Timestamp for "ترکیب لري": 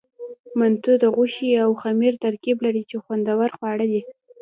2.25-2.83